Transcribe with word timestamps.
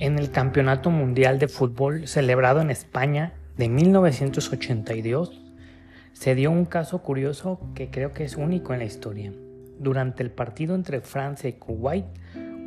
En 0.00 0.16
el 0.16 0.30
Campeonato 0.30 0.90
Mundial 0.90 1.40
de 1.40 1.48
Fútbol 1.48 2.06
celebrado 2.06 2.60
en 2.60 2.70
España 2.70 3.32
de 3.56 3.68
1982, 3.68 5.42
se 6.12 6.36
dio 6.36 6.52
un 6.52 6.66
caso 6.66 7.02
curioso 7.02 7.58
que 7.74 7.90
creo 7.90 8.12
que 8.12 8.22
es 8.22 8.36
único 8.36 8.72
en 8.72 8.78
la 8.78 8.84
historia. 8.84 9.32
Durante 9.80 10.22
el 10.22 10.30
partido 10.30 10.76
entre 10.76 11.00
Francia 11.00 11.50
y 11.50 11.54
Kuwait, 11.54 12.04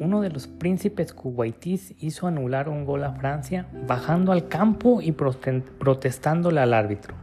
uno 0.01 0.19
de 0.19 0.29
los 0.29 0.47
príncipes 0.47 1.13
kuwaitíes 1.13 1.93
hizo 1.99 2.27
anular 2.27 2.67
un 2.67 2.83
gol 2.83 3.05
a 3.05 3.13
Francia 3.13 3.65
bajando 3.87 4.33
al 4.33 4.49
campo 4.49 4.99
y 5.01 5.13
protestándole 5.13 6.59
al 6.59 6.73
árbitro. 6.73 7.20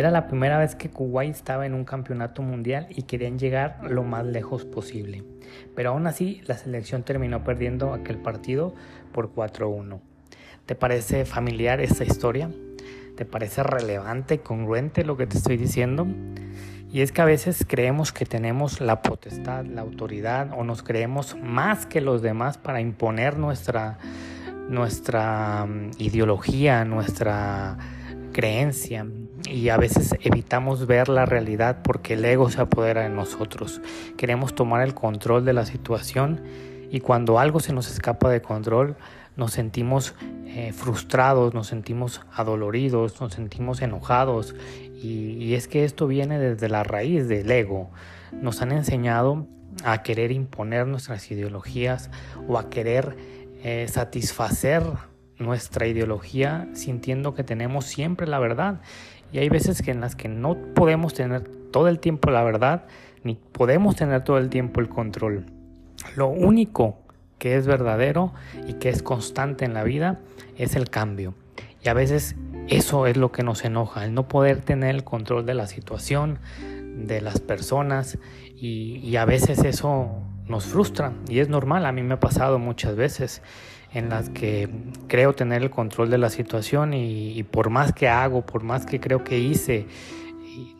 Era 0.00 0.10
la 0.10 0.28
primera 0.28 0.56
vez 0.56 0.76
que 0.76 0.88
Kuwait 0.88 1.34
estaba 1.34 1.66
en 1.66 1.74
un 1.74 1.84
campeonato 1.84 2.40
mundial 2.40 2.86
y 2.88 3.02
querían 3.02 3.38
llegar 3.38 3.80
lo 3.82 4.02
más 4.02 4.24
lejos 4.24 4.64
posible. 4.64 5.24
Pero 5.76 5.90
aún 5.90 6.06
así, 6.06 6.40
la 6.46 6.56
selección 6.56 7.02
terminó 7.02 7.44
perdiendo 7.44 7.92
aquel 7.92 8.16
partido 8.16 8.74
por 9.12 9.34
4-1. 9.34 10.00
¿Te 10.64 10.74
parece 10.74 11.26
familiar 11.26 11.82
esta 11.82 12.04
historia? 12.04 12.50
¿Te 13.14 13.26
parece 13.26 13.62
relevante, 13.62 14.38
congruente 14.38 15.04
lo 15.04 15.18
que 15.18 15.26
te 15.26 15.36
estoy 15.36 15.58
diciendo? 15.58 16.06
Y 16.90 17.02
es 17.02 17.12
que 17.12 17.20
a 17.20 17.26
veces 17.26 17.66
creemos 17.68 18.10
que 18.10 18.24
tenemos 18.24 18.80
la 18.80 19.02
potestad, 19.02 19.66
la 19.66 19.82
autoridad 19.82 20.52
o 20.56 20.64
nos 20.64 20.82
creemos 20.82 21.36
más 21.36 21.84
que 21.84 22.00
los 22.00 22.22
demás 22.22 22.56
para 22.56 22.80
imponer 22.80 23.36
nuestra, 23.36 23.98
nuestra 24.70 25.66
mm, 25.66 25.90
ideología, 25.98 26.86
nuestra 26.86 27.76
creencia 28.32 29.04
y 29.48 29.68
a 29.68 29.76
veces 29.76 30.14
evitamos 30.20 30.86
ver 30.86 31.08
la 31.08 31.26
realidad 31.26 31.78
porque 31.82 32.14
el 32.14 32.24
ego 32.24 32.50
se 32.50 32.60
apodera 32.60 33.02
de 33.02 33.10
nosotros. 33.10 33.80
Queremos 34.16 34.54
tomar 34.54 34.82
el 34.82 34.94
control 34.94 35.44
de 35.44 35.52
la 35.52 35.66
situación 35.66 36.40
y 36.90 37.00
cuando 37.00 37.38
algo 37.38 37.60
se 37.60 37.72
nos 37.72 37.90
escapa 37.90 38.30
de 38.30 38.42
control 38.42 38.96
nos 39.36 39.52
sentimos 39.52 40.14
eh, 40.46 40.72
frustrados, 40.72 41.54
nos 41.54 41.68
sentimos 41.68 42.20
adoloridos, 42.32 43.20
nos 43.20 43.32
sentimos 43.32 43.80
enojados 43.80 44.54
y, 45.02 45.54
es 45.54 45.66
que 45.66 45.84
esto 45.84 46.06
viene 46.06 46.38
desde 46.38 46.68
la 46.68 46.82
raíz 46.82 47.26
del 47.26 47.50
ego. 47.50 47.90
Nos 48.32 48.60
han 48.60 48.72
enseñado 48.72 49.46
a 49.82 50.02
querer 50.02 50.30
imponer 50.30 50.86
nuestras 50.86 51.30
ideologías 51.30 52.10
o 52.48 52.58
a 52.58 52.68
querer 52.68 53.16
eh, 53.62 53.86
satisfacer 53.88 54.82
nuestra 55.40 55.86
ideología 55.86 56.68
sintiendo 56.74 57.34
que 57.34 57.42
tenemos 57.42 57.86
siempre 57.86 58.26
la 58.26 58.38
verdad. 58.38 58.80
Y 59.32 59.38
hay 59.38 59.48
veces 59.48 59.82
que 59.82 59.90
en 59.90 60.00
las 60.00 60.14
que 60.14 60.28
no 60.28 60.56
podemos 60.74 61.14
tener 61.14 61.42
todo 61.70 61.88
el 61.88 61.98
tiempo 61.98 62.30
la 62.30 62.44
verdad, 62.44 62.84
ni 63.24 63.34
podemos 63.34 63.96
tener 63.96 64.22
todo 64.22 64.38
el 64.38 64.48
tiempo 64.48 64.80
el 64.80 64.88
control. 64.88 65.46
Lo 66.16 66.28
único 66.28 66.98
que 67.38 67.56
es 67.56 67.66
verdadero 67.66 68.32
y 68.66 68.74
que 68.74 68.88
es 68.88 69.02
constante 69.02 69.64
en 69.64 69.74
la 69.74 69.82
vida 69.82 70.20
es 70.56 70.76
el 70.76 70.90
cambio. 70.90 71.34
Y 71.82 71.88
a 71.88 71.94
veces 71.94 72.36
eso 72.68 73.06
es 73.06 73.16
lo 73.16 73.32
que 73.32 73.42
nos 73.42 73.64
enoja, 73.64 74.04
el 74.04 74.14
no 74.14 74.28
poder 74.28 74.60
tener 74.60 74.94
el 74.94 75.04
control 75.04 75.46
de 75.46 75.54
la 75.54 75.66
situación, 75.66 76.38
de 77.06 77.20
las 77.22 77.40
personas 77.40 78.18
y, 78.54 78.98
y 78.98 79.16
a 79.16 79.24
veces 79.24 79.64
eso 79.64 80.10
nos 80.46 80.66
frustra 80.66 81.12
y 81.28 81.38
es 81.38 81.48
normal, 81.48 81.86
a 81.86 81.92
mí 81.92 82.02
me 82.02 82.14
ha 82.14 82.20
pasado 82.20 82.58
muchas 82.58 82.96
veces 82.96 83.40
en 83.92 84.08
las 84.08 84.30
que 84.30 84.68
creo 85.08 85.34
tener 85.34 85.62
el 85.62 85.70
control 85.70 86.10
de 86.10 86.18
la 86.18 86.30
situación 86.30 86.94
y, 86.94 87.42
por 87.44 87.70
más 87.70 87.92
que 87.92 88.08
hago, 88.08 88.46
por 88.46 88.62
más 88.62 88.86
que 88.86 89.00
creo 89.00 89.24
que 89.24 89.38
hice, 89.38 89.86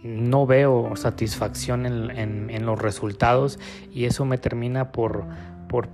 no 0.02 0.46
veo 0.46 0.94
satisfacción 0.96 1.86
en, 1.86 2.66
los 2.66 2.80
resultados 2.80 3.58
y 3.92 4.04
eso 4.04 4.24
me 4.24 4.38
termina 4.38 4.92
por, 4.92 5.24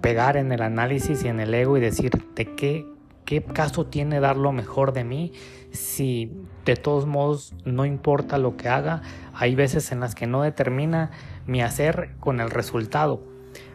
pegar 0.00 0.36
en 0.36 0.52
el 0.52 0.62
análisis 0.62 1.24
y 1.24 1.28
en 1.28 1.40
el 1.40 1.54
ego 1.54 1.76
y 1.76 1.80
decir 1.80 2.10
de 2.34 2.54
qué 2.54 3.42
caso 3.52 3.86
tiene 3.86 4.20
dar 4.20 4.36
lo 4.36 4.52
mejor 4.52 4.92
de 4.92 5.04
mí 5.04 5.32
si 5.76 6.32
de 6.64 6.76
todos 6.76 7.06
modos 7.06 7.54
no 7.64 7.84
importa 7.84 8.38
lo 8.38 8.56
que 8.56 8.68
haga, 8.68 9.02
hay 9.32 9.54
veces 9.54 9.92
en 9.92 10.00
las 10.00 10.14
que 10.14 10.26
no 10.26 10.42
determina 10.42 11.10
mi 11.46 11.62
hacer 11.62 12.10
con 12.18 12.40
el 12.40 12.50
resultado. 12.50 13.22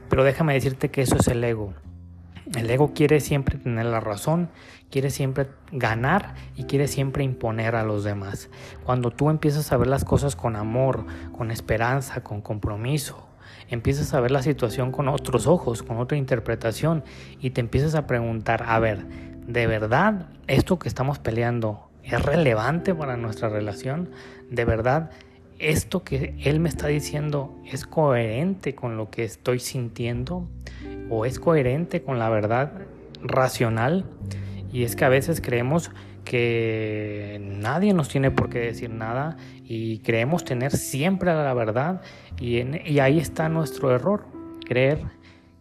Pero 0.10 0.24
déjame 0.24 0.54
decirte 0.54 0.90
que 0.90 1.02
eso 1.02 1.16
es 1.18 1.28
el 1.28 1.44
ego. 1.44 1.74
El 2.56 2.70
ego 2.70 2.94
quiere 2.94 3.20
siempre 3.20 3.58
tener 3.58 3.86
la 3.86 4.00
razón, 4.00 4.50
quiere 4.90 5.10
siempre 5.10 5.48
ganar 5.72 6.36
y 6.56 6.64
quiere 6.64 6.88
siempre 6.88 7.24
imponer 7.24 7.76
a 7.76 7.84
los 7.84 8.04
demás. 8.04 8.50
Cuando 8.84 9.12
tú 9.12 9.30
empiezas 9.30 9.72
a 9.72 9.78
ver 9.78 9.88
las 9.88 10.04
cosas 10.04 10.36
con 10.36 10.56
amor, 10.56 11.06
con 11.38 11.52
esperanza, 11.52 12.24
con 12.24 12.42
compromiso, 12.42 13.28
empiezas 13.70 14.14
a 14.14 14.20
ver 14.20 14.32
la 14.32 14.42
situación 14.42 14.92
con 14.92 15.08
otros 15.08 15.48
ojos, 15.48 15.84
con 15.84 15.98
otra 15.98 16.18
interpretación 16.18 17.04
y 17.40 17.52
te 17.52 17.62
empiezas 17.62 17.96
a 17.96 18.08
preguntar, 18.08 18.64
a 18.68 18.80
ver, 18.80 19.06
¿de 19.48 19.68
verdad 19.68 20.28
esto 20.48 20.80
que 20.80 20.90
estamos 20.90 21.20
peleando 21.20 21.90
es 22.04 22.22
relevante 22.22 22.94
para 22.94 23.18
nuestra 23.18 23.50
relación? 23.50 24.10
¿De 24.50 24.66
verdad 24.66 25.12
esto 25.60 26.04
que 26.04 26.36
él 26.44 26.60
me 26.60 26.70
está 26.70 26.88
diciendo 26.88 27.56
es 27.66 27.86
coherente 27.86 28.76
con 28.76 28.98
lo 28.98 29.10
que 29.10 29.24
estoy 29.24 29.60
sintiendo? 29.60 30.48
O 31.12 31.26
es 31.26 31.40
coherente 31.40 32.02
con 32.02 32.18
la 32.18 32.30
verdad 32.30 32.72
racional. 33.22 34.06
Y 34.72 34.84
es 34.84 34.96
que 34.96 35.06
a 35.06 35.10
veces 35.10 35.42
creemos 35.42 35.92
que 36.24 37.40
nadie 37.42 37.94
nos 37.94 38.08
tiene 38.08 38.32
por 38.32 38.50
qué 38.50 38.60
decir 38.60 38.90
nada 38.90 39.36
y 39.66 40.00
creemos 40.00 40.46
tener 40.46 40.72
siempre 40.72 41.34
la 41.34 41.54
verdad 41.54 42.02
y, 42.40 42.62
y 42.90 43.00
ahí 43.00 43.20
está 43.20 43.50
nuestro 43.50 43.94
error, 43.94 44.26
creer 44.66 45.00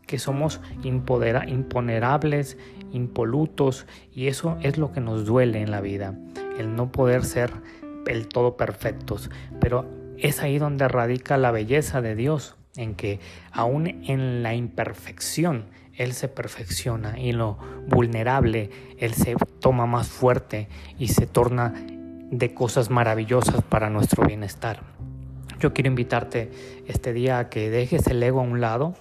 que 0.07 0.19
somos 0.19 0.61
imponerables, 0.85 2.59
impolutos 2.93 3.87
y 4.13 4.29
eso 4.29 4.59
es 4.63 4.79
lo 4.79 4.93
que 4.93 5.01
nos 5.01 5.25
duele 5.25 5.61
en 5.61 5.71
la 5.71 5.81
vida, 5.81 6.15
el 6.59 6.77
no 6.77 6.93
poder 6.93 7.25
ser 7.25 7.51
el 8.07 8.29
todo 8.29 8.57
perfectos, 8.57 9.31
pero 9.61 9.87
es 10.19 10.41
ahí 10.43 10.59
donde 10.59 10.87
radica 10.89 11.37
la 11.37 11.51
belleza 11.51 12.01
de 12.01 12.15
Dios, 12.15 12.57
en 12.81 12.95
que 12.95 13.21
aún 13.53 13.87
en 13.87 14.43
la 14.43 14.55
imperfección 14.55 15.67
Él 15.95 16.13
se 16.13 16.29
perfecciona 16.29 17.19
y 17.19 17.31
en 17.31 17.39
lo 17.39 17.59
vulnerable 17.87 18.71
Él 18.99 19.15
se 19.15 19.37
toma 19.61 19.87
más 19.87 20.09
fuerte 20.09 20.69
y 20.99 21.09
se 21.09 21.27
torna 21.27 21.75
de 22.31 22.55
cosas 22.55 22.91
maravillosas 22.91 23.63
para 23.63 23.91
nuestro 23.91 24.27
bienestar. 24.27 24.83
Yo 25.59 25.75
quiero 25.75 25.89
invitarte 25.89 26.51
este 26.87 27.13
día 27.13 27.39
a 27.39 27.49
que 27.51 27.71
dejes 27.71 28.07
el 28.07 28.23
ego 28.23 28.41
a 28.41 28.45
un 28.45 28.61
lado, 28.61 28.95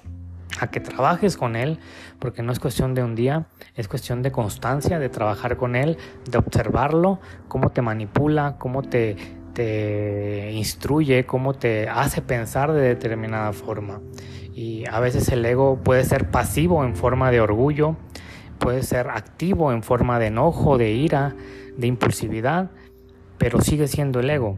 a 0.60 0.68
que 0.68 0.82
trabajes 0.82 1.38
con 1.38 1.56
él, 1.56 1.80
porque 2.20 2.44
no 2.44 2.52
es 2.52 2.60
cuestión 2.60 2.94
de 2.96 3.04
un 3.04 3.16
día, 3.16 3.46
es 3.76 3.88
cuestión 3.88 4.22
de 4.24 4.32
constancia, 4.32 5.00
de 5.00 5.08
trabajar 5.08 5.56
con 5.56 5.76
él, 5.76 5.98
de 6.30 6.38
observarlo, 6.38 7.20
cómo 7.48 7.70
te 7.70 7.82
manipula, 7.82 8.58
cómo 8.58 8.82
te 8.82 9.16
te 9.54 10.52
instruye, 10.52 11.26
cómo 11.26 11.54
te 11.54 11.90
hace 11.90 12.22
pensar 12.22 12.72
de 12.74 12.82
determinada 12.82 13.54
forma. 13.54 14.02
Y 14.54 14.84
a 14.90 15.00
veces 15.00 15.30
el 15.30 15.46
ego 15.46 15.80
puede 15.84 16.04
ser 16.04 16.32
pasivo 16.32 16.84
en 16.84 16.96
forma 16.96 17.32
de 17.32 17.42
orgullo, 17.42 17.96
puede 18.58 18.84
ser 18.84 19.10
activo 19.10 19.72
en 19.72 19.84
forma 19.84 20.20
de 20.20 20.28
enojo, 20.28 20.78
de 20.78 20.92
ira, 20.92 21.36
de 21.78 21.88
impulsividad, 21.88 22.72
pero 23.38 23.62
sigue 23.62 23.88
siendo 23.88 24.20
el 24.20 24.30
ego. 24.30 24.58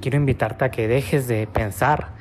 Quiero 0.00 0.16
invitarte 0.16 0.64
a 0.64 0.70
que 0.70 0.88
dejes 0.88 1.28
de 1.28 1.46
pensar 1.46 2.14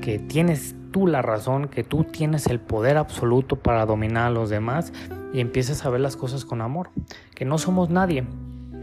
que 0.00 0.18
tienes 0.18 0.74
tú 0.92 1.06
la 1.06 1.22
razón, 1.22 1.68
que 1.68 1.84
tú 1.84 2.04
tienes 2.04 2.46
el 2.46 2.60
poder 2.60 2.96
absoluto 2.96 3.56
para 3.56 3.86
dominar 3.86 4.26
a 4.26 4.30
los 4.30 4.50
demás 4.50 4.92
y 5.32 5.40
empieces 5.40 5.84
a 5.84 5.90
ver 5.90 6.00
las 6.00 6.16
cosas 6.16 6.44
con 6.44 6.60
amor, 6.60 6.90
que 7.34 7.44
no 7.44 7.58
somos 7.58 7.90
nadie, 7.90 8.24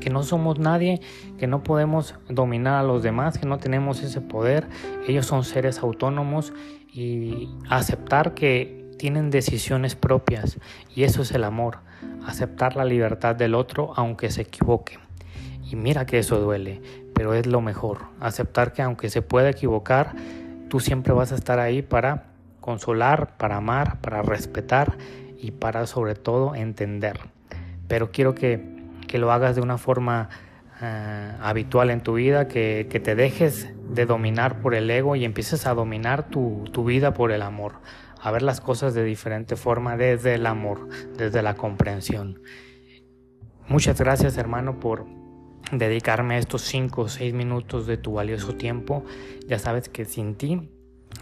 que 0.06 0.12
no 0.12 0.22
somos 0.22 0.60
nadie, 0.60 1.02
que 1.40 1.48
no 1.48 1.64
podemos 1.64 2.14
dominar 2.30 2.76
a 2.76 2.84
los 2.84 3.02
demás, 3.02 3.40
que 3.40 3.48
no 3.48 3.58
tenemos 3.58 4.04
ese 4.04 4.22
poder. 4.22 4.68
Ellos 5.08 5.26
son 5.26 5.44
seres 5.44 5.80
autónomos 5.80 6.54
y 6.94 7.50
aceptar 7.72 8.36
que 8.36 8.86
tienen 9.00 9.32
decisiones 9.32 9.96
propias 9.96 10.60
y 10.94 11.06
eso 11.06 11.24
es 11.24 11.32
el 11.32 11.44
amor, 11.44 11.80
aceptar 12.24 12.76
la 12.76 12.86
libertad 12.86 13.36
del 13.36 13.56
otro 13.56 13.94
aunque 13.96 14.30
se 14.30 14.44
equivoque. 14.44 15.00
Y 15.64 15.76
mira 15.76 16.06
que 16.06 16.20
eso 16.20 16.40
duele, 16.40 16.84
pero 17.16 17.34
es 17.34 17.48
lo 17.48 17.62
mejor, 17.62 18.02
aceptar 18.20 18.74
que 18.74 18.84
aunque 18.84 19.10
se 19.10 19.24
pueda 19.24 19.50
equivocar, 19.50 20.14
tú 20.70 20.82
siempre 20.82 21.14
vas 21.14 21.32
a 21.32 21.36
estar 21.36 21.58
ahí 21.58 21.82
para 21.82 22.26
consolar, 22.62 23.38
para 23.38 23.58
amar, 23.58 24.02
para 24.02 24.22
respetar 24.22 25.00
y 25.42 25.50
para 25.50 25.88
sobre 25.88 26.14
todo 26.14 26.54
entender. 26.54 27.22
Pero 27.88 28.12
quiero 28.12 28.36
que 28.36 28.75
que 29.08 29.18
lo 29.18 29.32
hagas 29.32 29.56
de 29.56 29.62
una 29.62 29.78
forma 29.78 30.30
eh, 30.82 31.32
habitual 31.42 31.90
en 31.90 32.02
tu 32.02 32.16
vida, 32.16 32.48
que, 32.48 32.86
te 33.04 33.16
dejes 33.16 33.74
de 33.90 34.06
dominar 34.06 34.60
por 34.60 34.76
el 34.76 34.90
ego 34.90 35.16
y 35.16 35.26
empieces 35.26 35.68
a 35.68 35.74
dominar 35.74 36.30
tu, 36.30 36.66
tu 36.72 36.84
vida 36.84 37.14
por 37.14 37.32
el 37.32 37.42
amor, 37.42 37.74
a 38.22 38.32
ver 38.32 38.42
las 38.42 38.62
cosas 38.62 38.94
de 38.94 39.04
diferente 39.04 39.56
forma 39.56 39.98
desde 39.98 40.36
el 40.36 40.46
amor, 40.46 40.90
desde 41.18 41.42
la 41.42 41.56
comprensión. 41.56 42.42
Muchas 43.68 44.00
gracias 44.00 44.38
hermano 44.38 44.80
por 44.80 45.06
dedicarme 45.72 46.38
estos 46.38 46.62
5 46.64 47.02
o 47.02 47.08
6 47.08 47.34
minutos 47.34 47.88
de 47.88 47.98
tu 47.98 48.14
valioso 48.14 48.56
tiempo. 48.56 49.04
Ya 49.48 49.60
sabes 49.60 49.90
que 49.90 50.06
sin 50.06 50.36
ti 50.36 50.70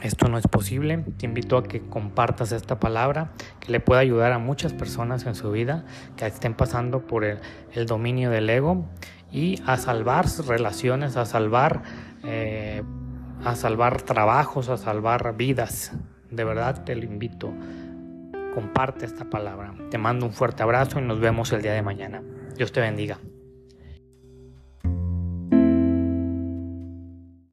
esto 0.03 0.27
no 0.27 0.37
es 0.37 0.47
posible. 0.47 1.03
Te 1.17 1.25
invito 1.25 1.57
a 1.57 1.63
que 1.63 1.81
compartas 1.81 2.51
esta 2.51 2.79
palabra, 2.79 3.31
que 3.61 3.71
le 3.71 3.79
pueda 3.79 4.01
ayudar 4.01 4.33
a 4.33 4.37
muchas 4.37 4.73
personas 4.73 5.25
en 5.25 5.33
su 5.33 5.49
vida 5.51 5.85
que 6.17 6.25
estén 6.25 6.53
pasando 6.53 7.07
por 7.07 7.23
el, 7.23 7.39
dominio 7.87 8.29
del 8.29 8.49
ego 8.49 8.85
y 9.31 9.61
a 9.65 9.77
salvar 9.77 10.25
relaciones, 10.45 11.15
a 11.15 11.25
salvar, 11.25 11.83
eh, 12.23 12.83
a 13.45 13.55
salvar 13.55 14.01
trabajos, 14.01 14.67
a 14.67 14.77
salvar 14.77 15.35
vidas. 15.37 15.93
De 16.29 16.43
verdad 16.43 16.83
te 16.83 16.95
lo 16.95 17.05
invito. 17.05 17.53
Comparte 18.53 19.05
esta 19.05 19.29
palabra. 19.29 19.73
Te 19.89 19.97
mando 19.97 20.25
un 20.25 20.33
fuerte 20.33 20.63
abrazo 20.63 20.99
y 20.99 21.01
nos 21.01 21.21
vemos 21.21 21.53
el 21.53 21.61
día 21.61 21.73
de 21.73 21.81
mañana. 21.81 22.21
Dios 22.57 22.73
te 22.73 22.81
bendiga. 22.81 23.19